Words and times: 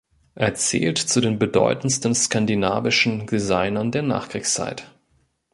Er 0.33 0.55
zählt 0.55 0.97
zu 0.97 1.21
den 1.21 1.37
bedeutendsten 1.37 2.15
skandinavischen 2.15 3.27
Designern 3.27 3.91
der 3.91 4.01
Nachkriegszeit. 4.01 4.91